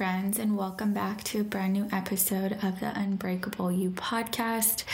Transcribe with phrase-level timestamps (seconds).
[0.00, 4.84] Friends, and welcome back to a brand new episode of the Unbreakable You podcast.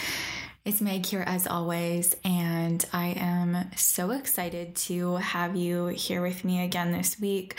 [0.65, 6.45] It's Meg here as always, and I am so excited to have you here with
[6.45, 7.55] me again this week.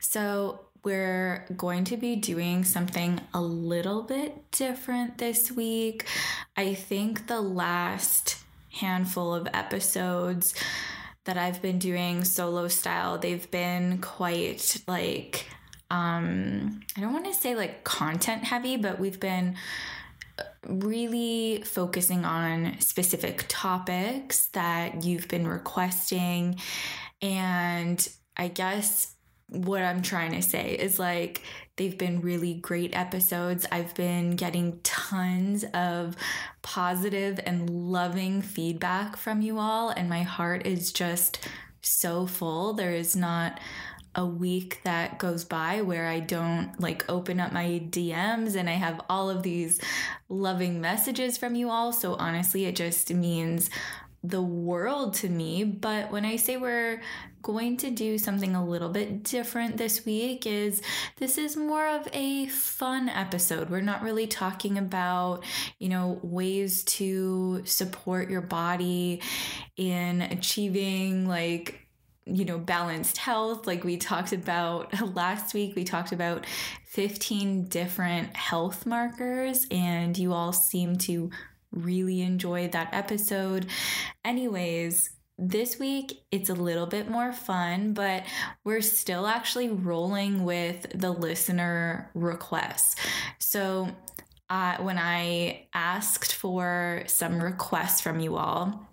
[0.00, 6.04] So, we're going to be doing something a little bit different this week.
[6.56, 8.38] I think the last
[8.72, 10.52] handful of episodes
[11.26, 15.46] that I've been doing solo style, they've been quite like
[15.90, 19.56] um I don't want to say like content heavy, but we've been
[20.66, 26.60] really focusing on specific topics that you've been requesting
[27.22, 29.14] and I guess
[29.48, 31.42] what I'm trying to say is like
[31.76, 33.66] they've been really great episodes.
[33.72, 36.16] I've been getting tons of
[36.62, 41.48] positive and loving feedback from you all, and my heart is just
[41.80, 42.74] so full.
[42.74, 43.58] There is not
[44.18, 48.72] a week that goes by where I don't like open up my DMs and I
[48.72, 49.80] have all of these
[50.28, 51.92] loving messages from you all.
[51.92, 53.70] So honestly, it just means
[54.24, 55.62] the world to me.
[55.62, 57.00] But when I say we're
[57.42, 60.82] going to do something a little bit different this week is
[61.18, 63.70] this is more of a fun episode.
[63.70, 65.44] We're not really talking about,
[65.78, 69.22] you know, ways to support your body
[69.76, 71.87] in achieving like
[72.28, 73.66] you know, balanced health.
[73.66, 76.46] Like we talked about last week, we talked about
[76.86, 81.30] 15 different health markers, and you all seem to
[81.70, 83.66] really enjoy that episode.
[84.24, 88.24] Anyways, this week it's a little bit more fun, but
[88.64, 92.96] we're still actually rolling with the listener requests.
[93.38, 93.88] So,
[94.50, 98.87] uh, when I asked for some requests from you all,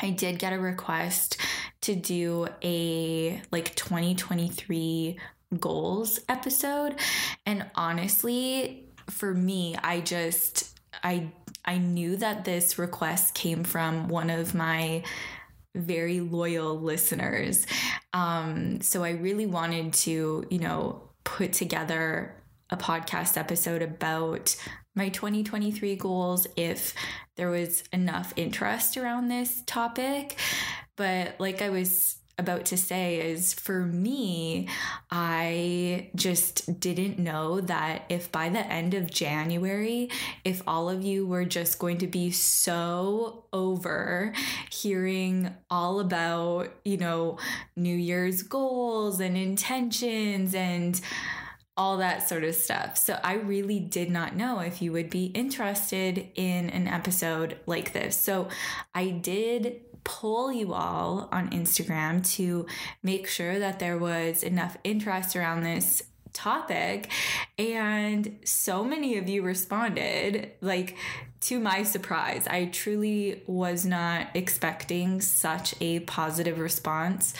[0.00, 1.36] I did get a request
[1.82, 5.18] to do a like 2023
[5.58, 6.96] goals episode.
[7.46, 11.30] And honestly, for me, I just I
[11.64, 15.02] I knew that this request came from one of my
[15.74, 17.66] very loyal listeners.
[18.12, 22.36] Um, so I really wanted to, you know, put together
[22.70, 24.56] a podcast episode about
[24.94, 26.94] my 2023 goals if
[27.36, 30.38] there was enough interest around this topic.
[30.96, 34.68] But like I was about to say is for me,
[35.10, 40.10] I just didn't know that if by the end of January,
[40.44, 44.32] if all of you were just going to be so over
[44.70, 47.38] hearing all about, you know,
[47.76, 51.00] New Year's goals and intentions and
[51.76, 52.96] all that sort of stuff.
[52.96, 57.92] So I really did not know if you would be interested in an episode like
[57.92, 58.16] this.
[58.16, 58.48] So
[58.94, 62.66] I did pull you all on Instagram to
[63.02, 66.02] make sure that there was enough interest around this
[66.34, 67.10] topic
[67.58, 70.96] and so many of you responded like
[71.40, 77.34] to my surprise i truly was not expecting such a positive response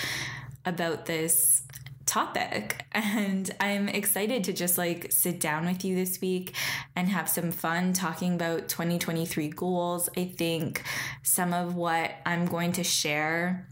[0.65, 1.65] about this
[2.07, 6.55] topic and i'm excited to just like sit down with you this week
[6.97, 10.83] and have some fun talking about 2023 goals i think
[11.23, 13.67] some of what i'm going to share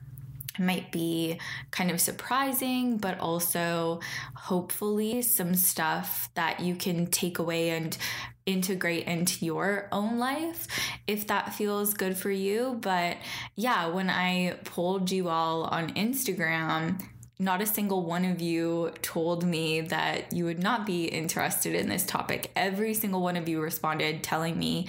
[0.59, 1.39] might be
[1.71, 4.01] kind of surprising, but also
[4.35, 7.97] hopefully some stuff that you can take away and
[8.45, 10.67] integrate into your own life
[11.07, 12.79] if that feels good for you.
[12.81, 13.17] But
[13.55, 17.01] yeah, when I polled you all on Instagram,
[17.43, 21.89] not a single one of you told me that you would not be interested in
[21.89, 22.53] this topic.
[22.55, 24.87] Every single one of you responded telling me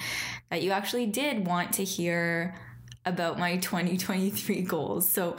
[0.50, 2.54] that you actually did want to hear
[3.06, 5.08] about my 2023 goals.
[5.10, 5.36] So,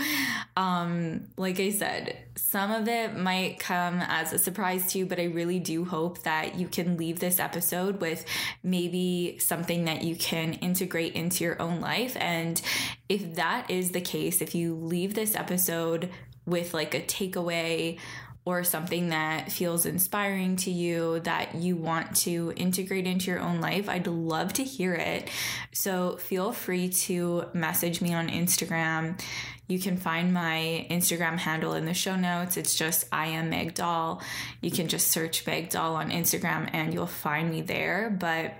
[0.57, 5.19] um, like I said, some of it might come as a surprise to you, but
[5.19, 8.25] I really do hope that you can leave this episode with
[8.61, 12.15] maybe something that you can integrate into your own life.
[12.19, 12.61] And
[13.07, 16.09] if that is the case, if you leave this episode
[16.45, 17.97] with like a takeaway
[18.45, 23.59] or something that feels inspiring to you that you want to integrate into your own
[23.59, 25.29] life, I'd love to hear it.
[25.73, 29.19] So feel free to message me on Instagram.
[29.67, 32.55] You can find my Instagram handle in the show notes.
[32.55, 34.21] It's just I am Meg Doll.
[34.61, 38.15] You can just search Meg Doll on Instagram and you'll find me there.
[38.19, 38.53] But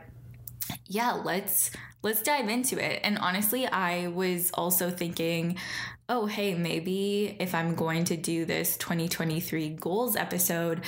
[0.88, 1.70] yeah, let's
[2.02, 3.02] let's dive into it.
[3.04, 5.58] And honestly, I was also thinking,
[6.08, 10.82] oh, hey, maybe if I'm going to do this 2023 goals episode,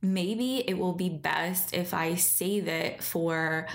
[0.00, 3.66] maybe it will be best if I save it for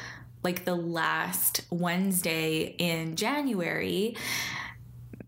[0.44, 4.16] like the last Wednesday in January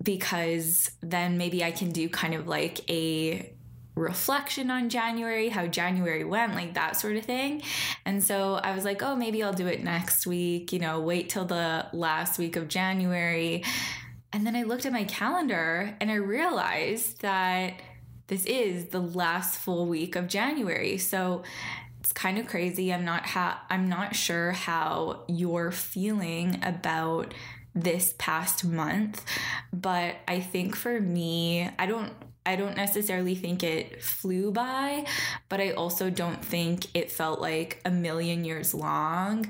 [0.01, 3.53] because then maybe I can do kind of like a
[3.95, 7.61] reflection on January, how January went, like that sort of thing.
[8.05, 11.29] And so I was like, oh, maybe I'll do it next week, you know, wait
[11.29, 13.63] till the last week of January.
[14.31, 17.73] And then I looked at my calendar and I realized that
[18.27, 20.97] this is the last full week of January.
[20.97, 21.43] So
[21.99, 22.93] it's kind of crazy.
[22.93, 27.33] I'm not ha- I'm not sure how you're feeling about
[27.75, 29.23] this past month,
[29.73, 32.13] but I think for me, I don't
[32.49, 35.05] I don't necessarily think it flew by,
[35.49, 39.45] but I also don't think it felt like a million years long.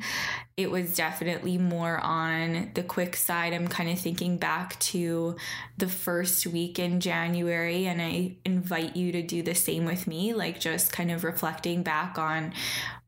[0.58, 3.54] It was definitely more on the quick side.
[3.54, 5.38] I'm kind of thinking back to
[5.78, 10.34] the first week in January, and I invite you to do the same with me,
[10.34, 12.52] like just kind of reflecting back on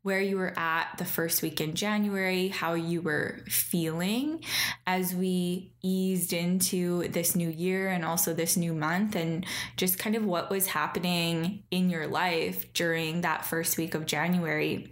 [0.02, 4.42] where you were at the first week in January, how you were feeling
[4.86, 9.46] as we eased into this new year and also this new month, and
[9.76, 14.90] just kind of what was happening in your life during that first week of January.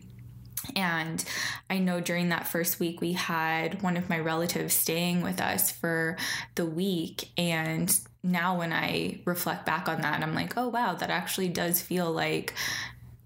[0.76, 1.24] And
[1.68, 5.72] I know during that first week, we had one of my relatives staying with us
[5.72, 6.16] for
[6.54, 7.30] the week.
[7.36, 11.80] And now, when I reflect back on that, I'm like, oh, wow, that actually does
[11.80, 12.54] feel like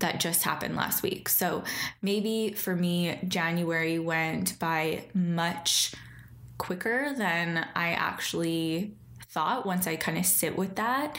[0.01, 1.29] that just happened last week.
[1.29, 1.65] So
[2.03, 5.95] maybe for me, January went by much
[6.59, 8.97] quicker than I actually
[9.35, 11.19] thought once I kind of sit with that.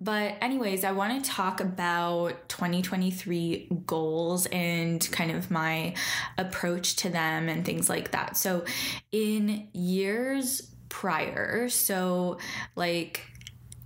[0.00, 5.94] But, anyways, I want to talk about 2023 goals and kind of my
[6.38, 8.36] approach to them and things like that.
[8.36, 8.64] So,
[9.10, 12.38] in years prior, so
[12.76, 13.22] like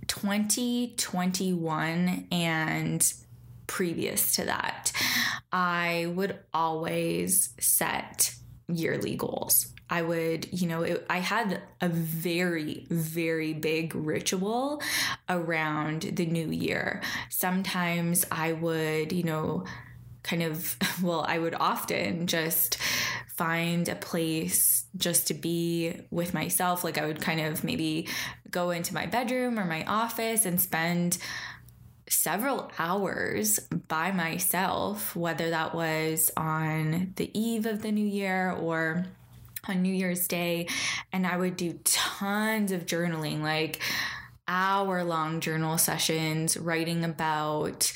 [0.07, 3.13] 2021 and
[3.71, 4.91] previous to that,
[5.49, 8.35] I would always set
[8.67, 9.67] yearly goals.
[9.89, 14.81] I would, you know, it, I had a very, very big ritual
[15.29, 17.01] around the new year.
[17.29, 19.63] Sometimes I would, you know,
[20.21, 22.75] kind of, well, I would often just
[23.37, 26.83] find a place just to be with myself.
[26.83, 28.09] Like I would kind of maybe
[28.49, 31.17] go into my bedroom or my office and spend
[32.11, 39.05] several hours by myself, whether that was on the eve of the new year or
[39.67, 40.67] on New Year's Day.
[41.13, 43.81] And I would do tons of journaling, like
[44.47, 47.91] hour long journal sessions, writing about,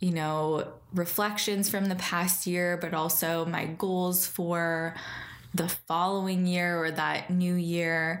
[0.00, 4.94] you know, reflections from the past year, but also my goals for
[5.54, 8.20] the following year or that new year.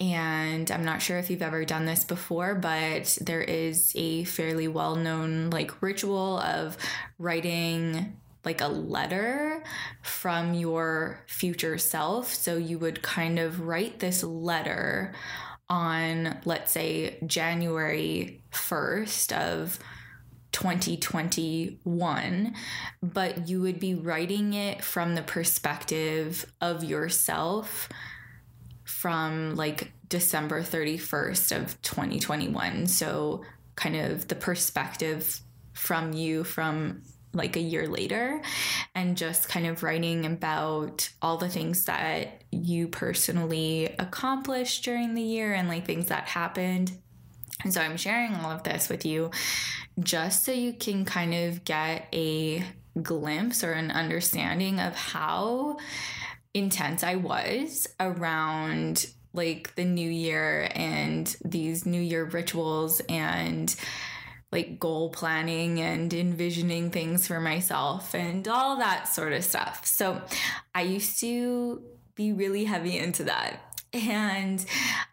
[0.00, 4.66] And I'm not sure if you've ever done this before, but there is a fairly
[4.66, 6.78] well known like ritual of
[7.18, 9.62] writing like a letter
[10.00, 12.32] from your future self.
[12.32, 15.12] So you would kind of write this letter
[15.68, 19.78] on, let's say, January 1st of
[20.52, 22.54] 2021,
[23.02, 27.88] but you would be writing it from the perspective of yourself
[29.00, 32.86] from like December 31st of 2021.
[32.86, 33.42] So,
[33.76, 35.40] kind of the perspective
[35.72, 37.02] from you from
[37.32, 38.42] like a year later
[38.94, 45.22] and just kind of writing about all the things that you personally accomplished during the
[45.22, 46.92] year and like things that happened.
[47.64, 49.30] And so I'm sharing all of this with you
[49.98, 52.64] just so you can kind of get a
[53.00, 55.78] glimpse or an understanding of how
[56.54, 63.74] intense I was around like the new year and these new year rituals and
[64.52, 69.86] like goal planning and envisioning things for myself and all that sort of stuff.
[69.86, 70.20] So
[70.74, 71.82] I used to
[72.16, 73.60] be really heavy into that.
[73.92, 74.64] And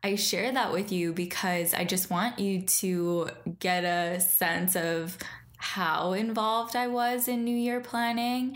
[0.04, 3.30] I share that with you because I just want you to
[3.60, 5.18] get a sense of
[5.58, 8.56] how involved I was in New Year planning.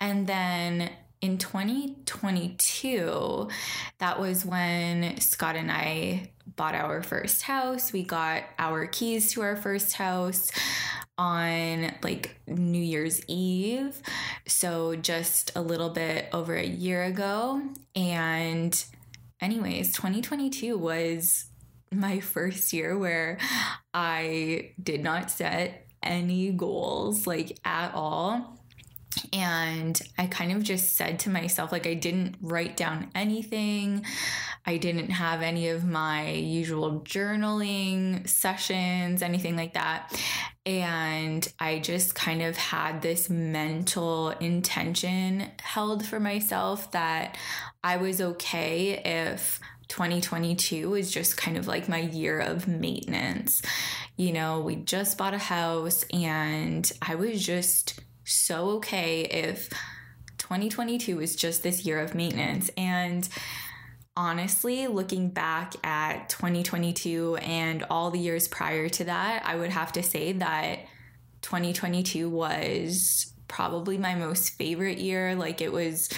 [0.00, 3.48] And then in 2022,
[3.98, 7.92] that was when Scott and I bought our first house.
[7.92, 10.50] We got our keys to our first house
[11.18, 14.00] on like New Year's Eve.
[14.46, 17.62] So just a little bit over a year ago.
[17.94, 18.82] And,
[19.42, 21.44] anyways, 2022 was
[21.92, 23.38] my first year where
[23.92, 28.59] I did not set any goals like at all.
[29.32, 34.04] And I kind of just said to myself, like, I didn't write down anything.
[34.64, 40.16] I didn't have any of my usual journaling sessions, anything like that.
[40.64, 47.36] And I just kind of had this mental intention held for myself that
[47.82, 53.62] I was okay if 2022 is just kind of like my year of maintenance.
[54.16, 59.70] You know, we just bought a house and I was just so okay if
[60.38, 62.70] 2022 is just this year of maintenance.
[62.76, 63.28] And
[64.16, 69.92] honestly, looking back at 2022 and all the years prior to that, I would have
[69.92, 70.80] to say that
[71.42, 75.34] 2022 was probably my most favorite year.
[75.34, 76.08] Like it was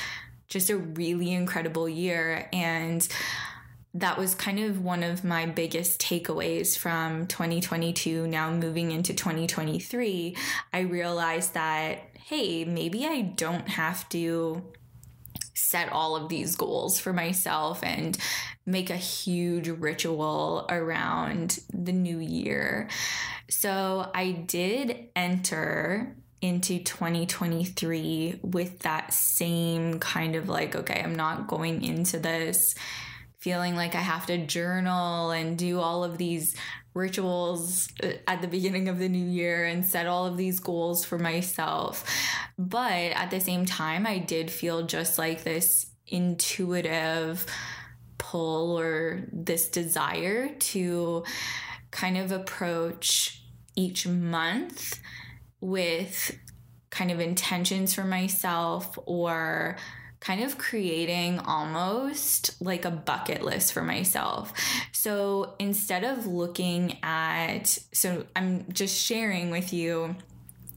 [0.48, 2.48] just a really incredible year.
[2.52, 3.06] And
[3.94, 10.36] that was kind of one of my biggest takeaways from 2022 now moving into 2023
[10.72, 14.62] i realized that hey maybe i don't have to
[15.72, 18.18] set all of these goals for myself and
[18.66, 22.88] make a huge ritual around the new year.
[23.48, 31.46] So i did enter into 2023 with that same kind of like okay i'm not
[31.46, 32.74] going into this
[33.42, 36.54] feeling like I have to journal and do all of these
[36.94, 41.04] rituals uh, at the beginning of the new year and set all of these goals
[41.04, 42.04] for myself.
[42.56, 47.44] But at the same time, I did feel just like this intuitive
[48.16, 51.24] pull or this desire to
[51.90, 53.42] kind of approach
[53.74, 55.00] each month
[55.60, 56.38] with
[56.90, 59.78] kind of intentions for myself or
[60.22, 64.52] kind of creating almost like a bucket list for myself.
[64.92, 70.14] So instead of looking at, so I'm just sharing with you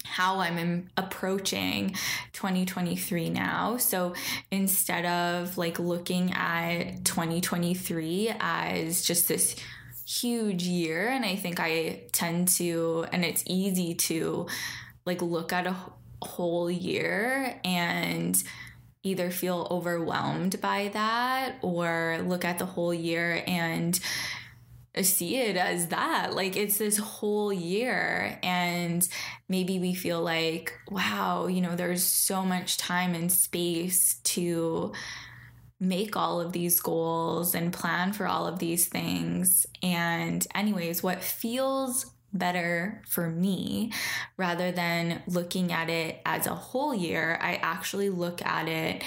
[0.03, 1.95] how I'm approaching
[2.33, 3.77] 2023 now.
[3.77, 4.15] So
[4.49, 9.55] instead of like looking at 2023 as just this
[10.07, 14.47] huge year, and I think I tend to, and it's easy to
[15.05, 15.75] like look at a
[16.23, 18.43] whole year and
[19.05, 23.99] either feel overwhelmed by that or look at the whole year and
[25.01, 26.33] see it as that.
[26.33, 28.39] Like it's this whole year.
[28.41, 29.07] And
[29.47, 34.91] maybe we feel like, wow, you know, there's so much time and space to
[35.79, 39.65] make all of these goals and plan for all of these things.
[39.83, 42.05] And, anyways, what feels
[42.37, 43.91] better for me
[44.37, 47.39] rather than looking at it as a whole year.
[47.41, 49.03] I actually look at it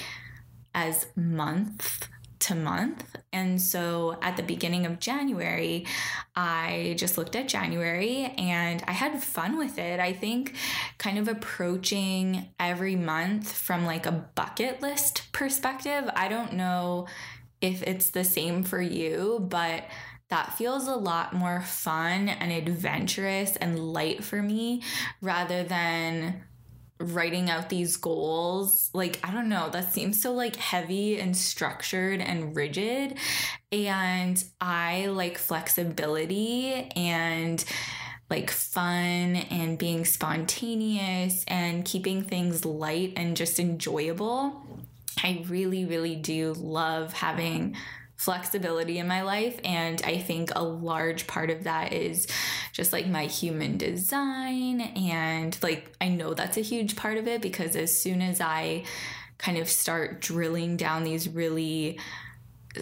[0.75, 2.09] as month
[2.41, 3.17] to month.
[3.33, 5.87] And so at the beginning of January,
[6.37, 10.01] I just looked at January and I had fun with it.
[10.01, 10.55] I think
[10.99, 16.09] kind of approaching every month from like a bucket list perspective.
[16.15, 17.07] I don't know
[17.61, 19.85] if it's the same for you, but
[20.29, 24.83] that feels a lot more fun and adventurous and light for me
[25.23, 26.43] rather than
[27.01, 28.91] writing out these goals.
[28.93, 33.17] Like i don't know that seems so like heavy and structured and rigid.
[33.73, 37.65] And i like flexibility and
[38.29, 44.63] like fun and being spontaneous and keeping things light and just enjoyable.
[45.23, 47.77] I really really do love having
[48.19, 49.59] flexibility in my life.
[49.65, 52.27] And I think a large part of that is
[52.73, 54.81] just like my human design.
[54.81, 58.85] And like, I know that's a huge part of it because as soon as I
[59.39, 61.99] kind of start drilling down these really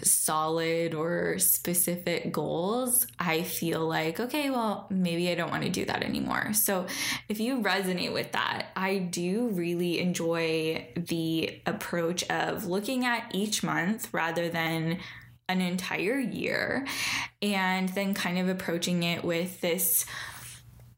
[0.03, 5.85] solid or specific goals, I feel like, okay, well, maybe I don't want to do
[5.85, 6.53] that anymore.
[6.53, 6.87] So,
[7.29, 13.63] if you resonate with that, I do really enjoy the approach of looking at each
[13.63, 14.99] month rather than
[15.49, 16.85] an entire year
[17.41, 20.05] and then kind of approaching it with this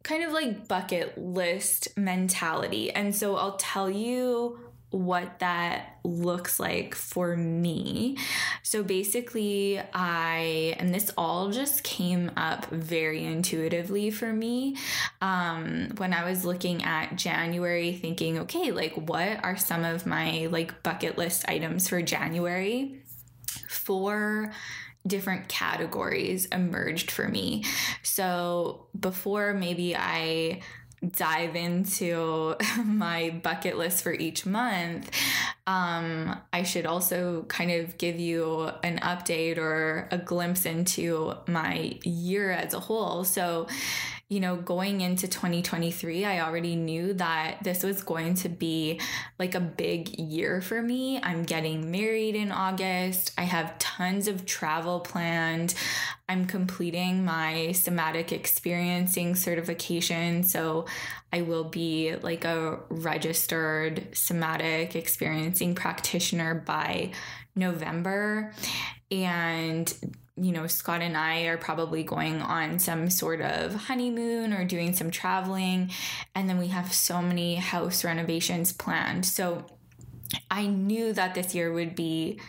[0.03, 2.91] kind of like bucket list mentality.
[2.91, 4.59] And so I'll tell you
[4.91, 8.17] what that looks like for me.
[8.63, 14.77] So basically, I, and this all just came up very intuitively for me
[15.21, 20.47] um, when I was looking at January, thinking, okay, like what are some of my
[20.47, 22.99] like bucket list items for January?
[23.89, 24.51] Four
[25.07, 27.63] different categories emerged for me.
[28.03, 30.61] So before maybe I
[31.03, 32.55] dive into
[32.85, 35.09] my bucket list for each month,
[35.65, 41.97] um, I should also kind of give you an update or a glimpse into my
[42.03, 43.23] year as a whole.
[43.23, 43.65] So,
[44.29, 49.01] you know, going into 2023, I already knew that this was going to be
[49.39, 51.19] like a big year for me.
[51.23, 53.31] I'm getting married in August.
[53.39, 55.73] I have tons of travel planned.
[56.29, 60.43] I'm completing my somatic experiencing certification.
[60.43, 60.85] So
[61.33, 67.13] I will be like a registered somatic experiencing practitioner by
[67.55, 68.53] November.
[69.09, 69.91] And
[70.41, 74.93] you know, Scott and I are probably going on some sort of honeymoon or doing
[74.93, 75.91] some traveling.
[76.35, 79.25] And then we have so many house renovations planned.
[79.25, 79.65] So
[80.49, 82.39] I knew that this year would be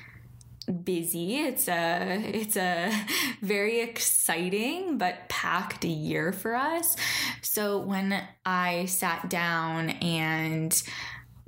[0.70, 1.38] busy.
[1.38, 2.92] It's a it's a
[3.42, 6.96] very exciting but packed year for us.
[7.42, 10.82] So when I sat down and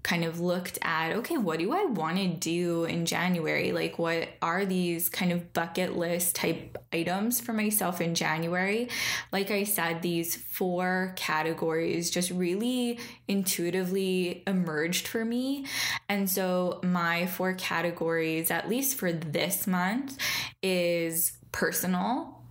[0.02, 3.72] kind of looked at okay, what do I want to do in January?
[3.72, 8.88] Like, what are these kind of bucket list type items for myself in January?
[9.30, 15.66] Like I said, these four categories just really intuitively emerged for me.
[16.08, 20.18] And so, my four categories, at least for this month,
[20.62, 22.42] is personal,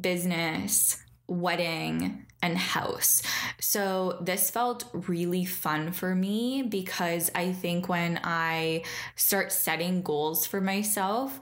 [0.00, 3.22] business, wedding, and house.
[3.60, 8.84] So this felt really fun for me because I think when I
[9.16, 11.40] start setting goals for myself,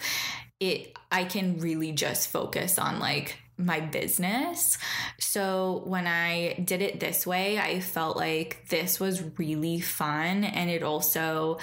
[0.60, 4.78] it I can really just focus on like my business.
[5.18, 10.70] So when I did it this way, I felt like this was really fun and
[10.70, 11.58] it also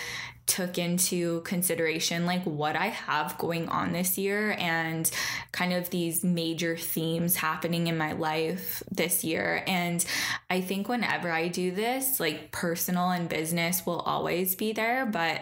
[0.52, 5.10] took into consideration like what I have going on this year and
[5.54, 9.64] kind of these major themes happening in my life this year.
[9.66, 10.04] And
[10.50, 15.40] I think whenever I do this, like personal and business will always be there, but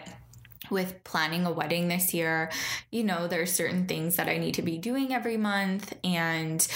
[0.69, 2.51] with planning a wedding this year,
[2.91, 6.67] you know, there's certain things that I need to be doing every month and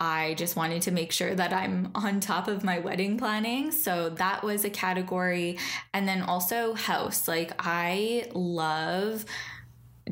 [0.00, 3.70] I just wanted to make sure that I'm on top of my wedding planning.
[3.70, 5.58] So that was a category.
[5.92, 7.28] And then also house.
[7.28, 9.24] Like, I love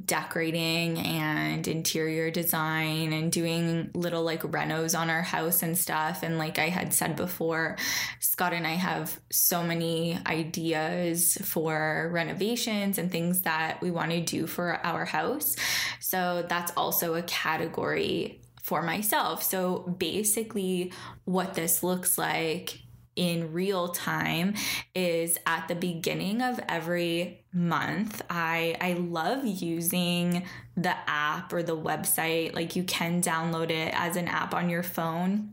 [0.07, 6.23] decorating and interior design and doing little like renos on our house and stuff.
[6.23, 7.77] And like I had said before,
[8.19, 14.21] Scott and I have so many ideas for renovations and things that we want to
[14.21, 15.55] do for our house.
[16.01, 19.43] So that's also a category for myself.
[19.43, 20.93] So basically,
[21.25, 22.79] what this looks like
[23.15, 24.55] in real time
[24.95, 30.47] is at the beginning of every month i i love using
[30.79, 34.83] the app or the website like you can download it as an app on your
[34.83, 35.53] phone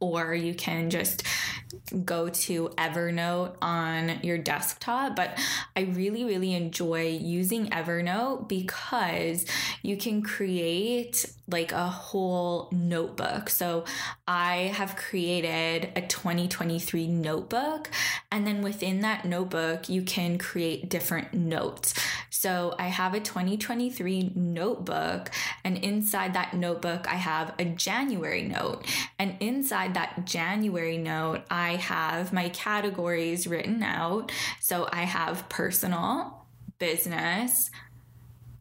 [0.00, 1.22] or you can just
[2.04, 5.16] go to Evernote on your desktop.
[5.16, 5.38] But
[5.76, 9.46] I really, really enjoy using Evernote because
[9.82, 13.50] you can create like a whole notebook.
[13.50, 13.84] So
[14.26, 17.90] I have created a 2023 notebook,
[18.30, 21.94] and then within that notebook, you can create different notes.
[22.40, 25.30] So I have a 2023 notebook,
[25.62, 28.86] and inside that notebook, I have a January note.
[29.18, 34.32] And inside that January note, I have my categories written out.
[34.58, 36.46] So I have personal,
[36.78, 37.70] business,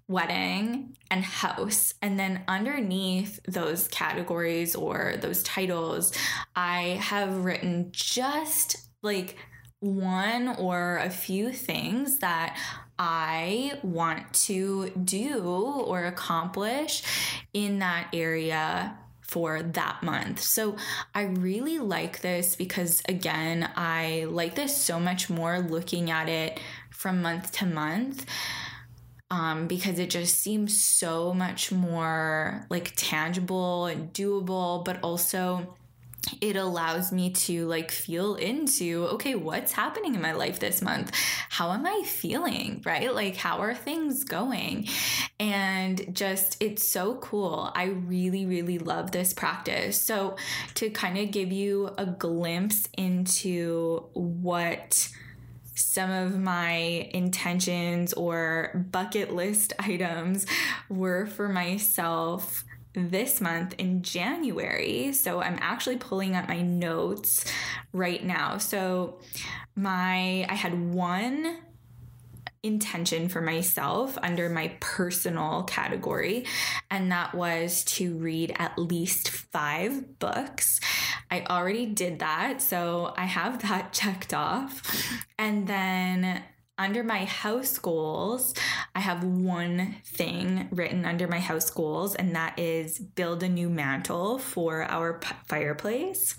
[0.09, 1.93] wedding, and house.
[2.01, 6.11] And then underneath those categories or those titles,
[6.53, 9.37] I have written just like
[9.79, 12.57] one or a few things that
[12.99, 17.01] I want to do or accomplish
[17.53, 20.41] in that area for that month.
[20.41, 20.75] So
[21.15, 26.59] I really like this because, again, I like this so much more looking at it
[26.89, 28.25] from month to month
[29.31, 35.75] um, because it just seems so much more like tangible and doable, but also
[36.41, 41.11] it allows me to like feel into okay what's happening in my life this month?
[41.49, 43.13] How am i feeling right?
[43.13, 44.87] Like how are things going?
[45.39, 47.71] And just it's so cool.
[47.75, 50.01] I really really love this practice.
[50.01, 50.35] So
[50.75, 55.09] to kind of give you a glimpse into what
[55.79, 60.45] some of my intentions or bucket list items
[60.89, 62.63] were for myself
[62.93, 65.13] this month in January.
[65.13, 67.45] So I'm actually pulling up my notes
[67.93, 68.58] right now.
[68.58, 69.19] So
[69.75, 71.60] my I had one
[72.62, 76.45] intention for myself under my personal category,
[76.91, 80.80] and that was to read at least five books.
[81.32, 82.62] I already did that.
[82.62, 84.82] So I have that checked off.
[85.38, 86.43] And then
[86.79, 88.55] under my house goals,
[88.95, 93.69] I have one thing written under my house goals, and that is build a new
[93.69, 96.35] mantle for our p- fireplace.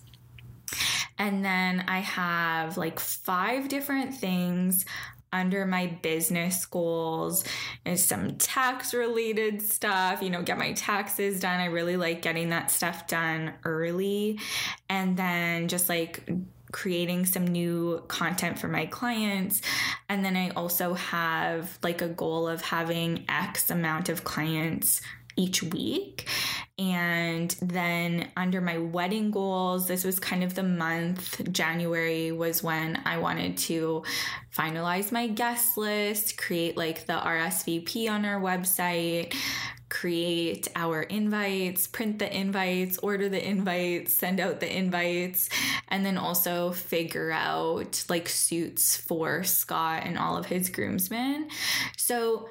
[1.19, 4.87] And then I have like five different things
[5.33, 7.45] under my business goals
[7.85, 11.61] is some tax related stuff, you know, get my taxes done.
[11.61, 14.41] I really like getting that stuff done early.
[14.89, 16.29] And then just like
[16.73, 19.63] creating some new content for my clients.
[20.09, 25.01] And then I also have like a goal of having X amount of clients
[25.37, 26.29] each week.
[26.79, 31.53] And then under my wedding goals, this was kind of the month.
[31.53, 34.03] January was when I wanted to
[34.57, 39.35] finalize my guest list, create like the RSVP on our website,
[39.91, 45.51] create our invites, print the invites, order the invites, send out the invites,
[45.89, 51.49] and then also figure out like suits for Scott and all of his groomsmen.
[51.99, 52.49] So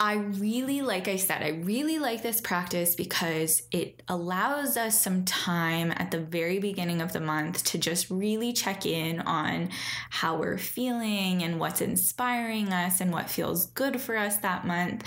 [0.00, 5.24] I really, like I said, I really like this practice because it allows us some
[5.24, 9.70] time at the very beginning of the month to just really check in on
[10.10, 15.02] how we're feeling and what's inspiring us and what feels good for us that month.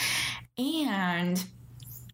[0.61, 1.43] And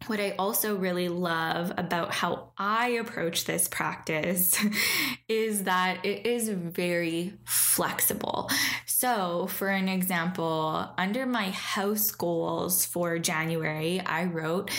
[0.06, 4.54] what I also really love about how I approach this practice
[5.28, 8.50] is that it is very flexible.
[8.86, 14.70] So, for an example, under my house goals for January, I wrote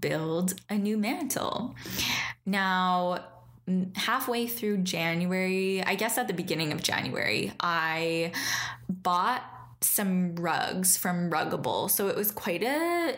[0.00, 1.74] build a new mantle.
[2.46, 3.26] Now,
[3.94, 8.32] halfway through January, I guess at the beginning of January, I
[8.88, 9.42] bought
[9.80, 11.90] some rugs from Ruggable.
[11.90, 13.16] So it was quite a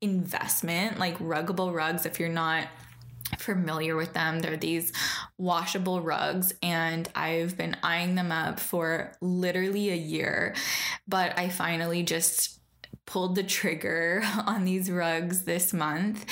[0.00, 2.66] investment, like Ruggable rugs, if you're not
[3.38, 4.40] familiar with them.
[4.40, 4.92] They're these
[5.38, 10.54] washable rugs, and I've been eyeing them up for literally a year.
[11.06, 12.60] But I finally just
[13.06, 16.24] pulled the trigger on these rugs this month.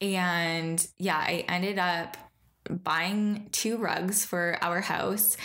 [0.00, 2.16] And yeah, I ended up
[2.68, 5.36] buying two rugs for our house.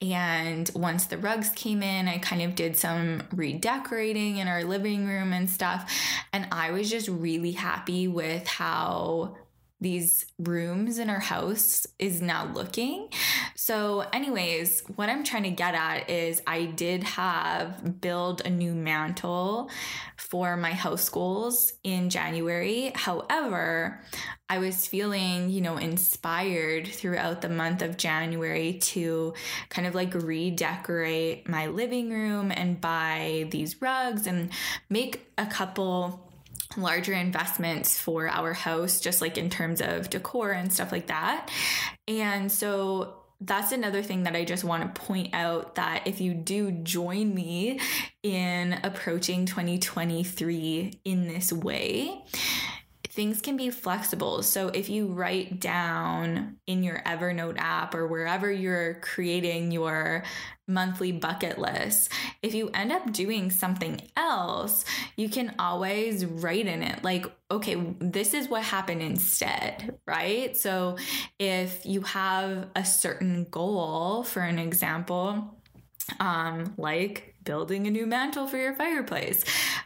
[0.00, 5.06] And once the rugs came in, I kind of did some redecorating in our living
[5.06, 5.92] room and stuff.
[6.32, 9.36] And I was just really happy with how
[9.80, 13.08] these rooms in our house is now looking.
[13.54, 18.74] So, anyways, what I'm trying to get at is I did have build a new
[18.74, 19.70] mantle
[20.16, 22.92] for my house goals in January.
[22.94, 24.00] However,
[24.48, 29.34] I was feeling, you know, inspired throughout the month of January to
[29.68, 34.50] kind of like redecorate my living room and buy these rugs and
[34.88, 36.25] make a couple
[36.76, 41.50] larger investments for our house, just like in terms of decor and stuff like that.
[42.08, 46.32] And so that's another thing that I just want to point out that if you
[46.32, 47.80] do join me
[48.22, 52.24] in approaching 2023 in this way,
[53.16, 54.42] things can be flexible.
[54.42, 60.22] So if you write down in your Evernote app or wherever you're creating your
[60.68, 64.84] monthly bucket list, if you end up doing something else,
[65.16, 70.54] you can always write in it like, okay, this is what happened instead, right?
[70.54, 70.98] So
[71.38, 75.56] if you have a certain goal, for an example,
[76.20, 79.42] um, like building a new mantle for your fireplace,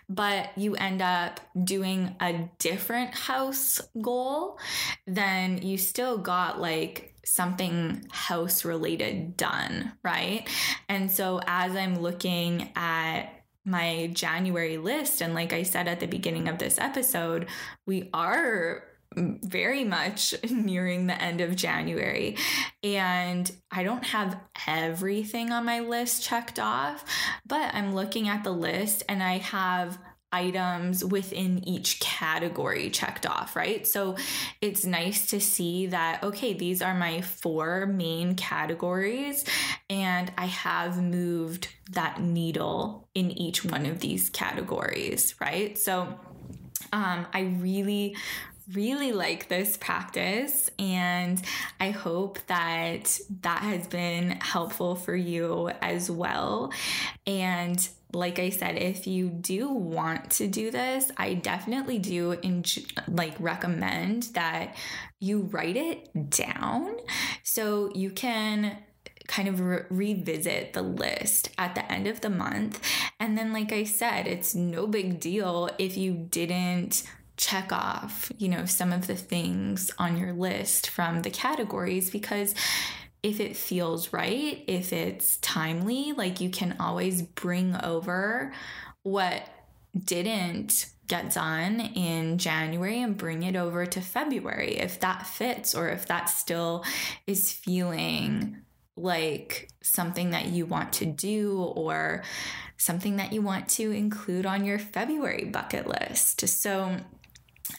[0.09, 4.59] but you end up doing a different house goal,
[5.07, 10.49] then you still got like something house related done, right?
[10.89, 13.27] And so as I'm looking at
[13.65, 17.47] my January list, and like I said at the beginning of this episode,
[17.87, 18.85] we are
[19.17, 22.37] very much nearing the end of January.
[22.83, 27.05] And I don't have everything on my list checked off,
[27.47, 29.99] but I'm looking at the list and I have
[30.33, 33.87] items within each category checked off, right?
[33.87, 34.17] So
[34.61, 39.45] it's nice to see that, okay, these are my four main categories,
[39.89, 45.77] and I have moved that needle in each one of these categories, right?
[45.77, 46.03] So
[46.93, 48.17] um, I really,
[48.73, 51.41] really like this practice and
[51.79, 56.73] I hope that that has been helpful for you as well.
[57.27, 62.37] And like I said, if you do want to do this, I definitely do
[63.09, 64.77] like recommend that
[65.21, 66.97] you write it down
[67.43, 68.79] so you can
[69.29, 72.81] kind of re- revisit the list at the end of the month.
[73.21, 77.05] And then, like I said, it's no big deal if you didn't
[77.41, 82.55] check off, you know, some of the things on your list from the categories because
[83.23, 88.53] if it feels right, if it's timely, like you can always bring over
[89.05, 89.43] what
[90.05, 95.89] didn't get done in January and bring it over to February if that fits or
[95.89, 96.85] if that still
[97.27, 98.59] is feeling
[98.97, 102.23] like something that you want to do or
[102.77, 106.47] something that you want to include on your February bucket list.
[106.47, 106.97] So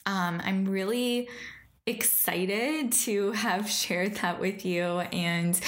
[0.05, 1.29] um, I'm really
[1.85, 4.83] excited to have shared that with you.
[4.83, 5.59] And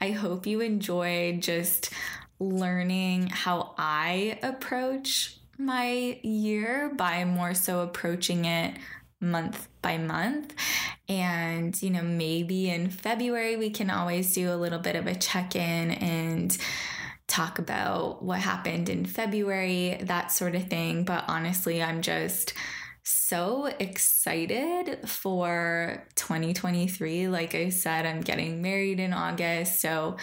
[0.00, 1.90] I hope you enjoyed just
[2.38, 8.74] learning how I approach my year by more so approaching it
[9.20, 10.54] month by month.
[11.08, 15.14] And, you know, maybe in February we can always do a little bit of a
[15.14, 16.56] check in and
[17.28, 21.04] talk about what happened in February, that sort of thing.
[21.04, 22.52] But honestly, I'm just
[23.04, 27.28] so excited for 2023.
[27.28, 29.80] Like I said, I'm getting married in August.
[29.80, 30.16] So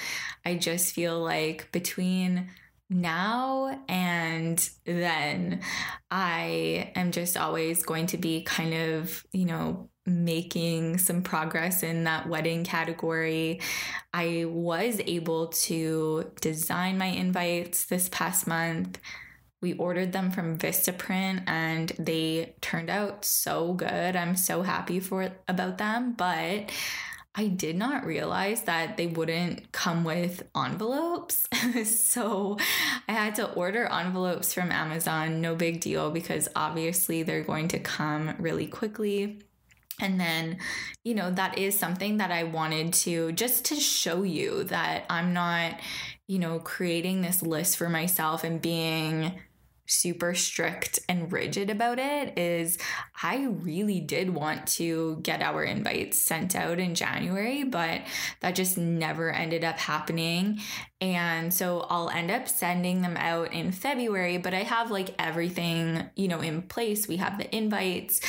[0.46, 2.50] I just feel like between
[2.90, 5.62] now and then,
[6.10, 12.06] I am just always going to be kind of, you know, making some progress in
[12.06, 13.62] that wedding category.
[14.12, 19.00] I was able to design my invites this past month.
[19.62, 24.16] We ordered them from Vistaprint and they turned out so good.
[24.16, 26.72] I'm so happy for about them, but
[27.36, 31.48] I did not realize that they wouldn't come with envelopes.
[31.86, 32.58] so
[33.08, 35.40] I had to order envelopes from Amazon.
[35.40, 39.42] No big deal because obviously they're going to come really quickly.
[40.02, 40.58] And then,
[41.04, 45.34] you know, that is something that I wanted to just to show you that I'm
[45.34, 45.80] not,
[46.28, 49.40] you know, creating this list for myself and being
[49.90, 52.78] super strict and rigid about it is
[53.22, 58.02] I really did want to get our invites sent out in January, but
[58.42, 60.60] that just never ended up happening.
[61.02, 66.10] And so I'll end up sending them out in February, but I have like everything,
[66.16, 67.08] you know, in place.
[67.08, 68.22] We have the invites.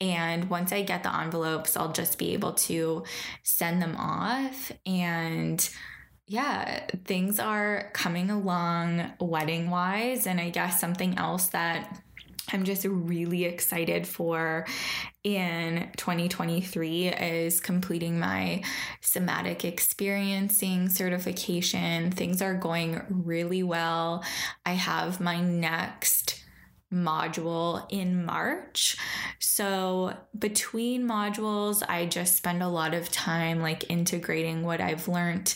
[0.00, 3.04] And once I get the envelopes, I'll just be able to
[3.42, 5.66] send them off and
[6.26, 10.26] yeah, things are coming along wedding wise.
[10.26, 12.00] And I guess something else that
[12.52, 14.66] I'm just really excited for
[15.24, 18.62] in 2023 is completing my
[19.00, 22.12] somatic experiencing certification.
[22.12, 24.24] Things are going really well.
[24.64, 26.44] I have my next
[26.92, 28.96] module in March.
[29.40, 35.54] So, between modules, I just spend a lot of time like integrating what I've learned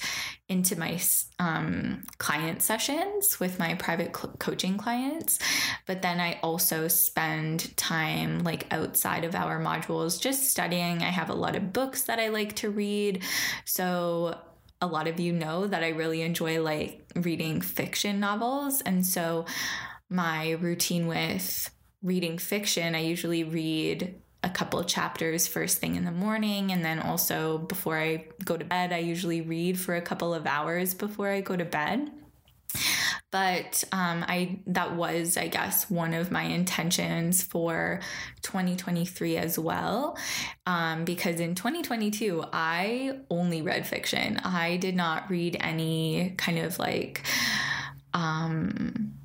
[0.49, 1.01] into my
[1.39, 5.39] um, client sessions with my private cl- coaching clients.
[5.87, 11.03] But then I also spend time like outside of our modules just studying.
[11.03, 13.23] I have a lot of books that I like to read.
[13.65, 14.41] So
[14.81, 18.81] a lot of you know that I really enjoy like reading fiction novels.
[18.81, 19.45] And so
[20.11, 21.71] my routine with
[22.03, 26.99] reading fiction, I usually read a couple chapters first thing in the morning and then
[26.99, 31.29] also before I go to bed I usually read for a couple of hours before
[31.29, 32.11] I go to bed.
[33.31, 38.01] But um, I that was I guess one of my intentions for
[38.43, 40.17] 2023 as well
[40.67, 44.39] um, because in 2022 I only read fiction.
[44.39, 47.23] I did not read any kind of like
[48.15, 49.20] um,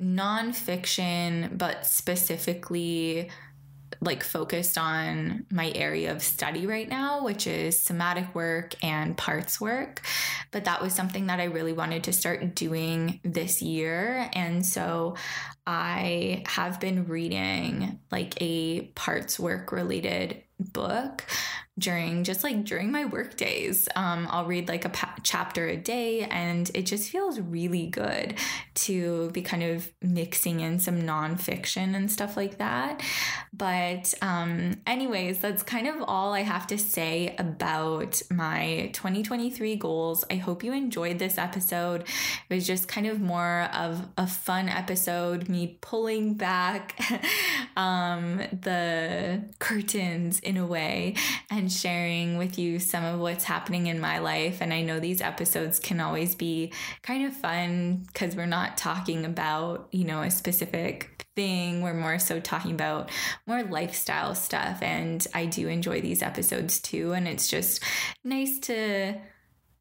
[0.00, 3.30] nonfiction but specifically
[4.00, 9.60] like focused on my area of study right now, which is somatic work and parts
[9.60, 10.02] work.
[10.50, 14.30] But that was something that I really wanted to start doing this year.
[14.34, 15.16] And so
[15.66, 21.24] I have been reading like a parts work related book
[21.78, 23.88] during just like during my work days.
[23.94, 28.34] Um, I'll read like a pa- chapter a day, and it just feels really good
[28.74, 33.02] to be kind of mixing in some nonfiction and stuff like that.
[33.52, 40.24] But, um, anyways, that's kind of all I have to say about my 2023 goals.
[40.30, 42.02] I hope you enjoyed this episode.
[42.48, 46.98] It was just kind of more of a fun episode, me pulling back
[47.76, 51.14] um, the curtains in a way
[51.50, 54.60] and sharing with you some of what's happening in my life.
[54.60, 59.24] And I know these episodes can always be kind of fun because we're not talking
[59.24, 61.82] about, you know, a specific thing.
[61.82, 63.10] We're more so talking about
[63.46, 64.82] more lifestyle stuff.
[64.82, 67.12] And I do enjoy these episodes too.
[67.12, 67.82] And it's just
[68.24, 69.14] nice to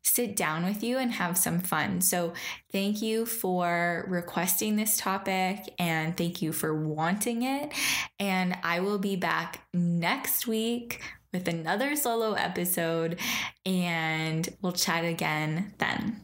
[0.08, 2.02] sit down with you and have some fun.
[2.02, 2.34] So,
[2.71, 7.73] thank you for requesting this topic and thank you for wanting it.
[8.19, 11.02] And I will be back next week
[11.34, 13.20] with another solo episode,
[13.66, 16.22] and we'll chat again then.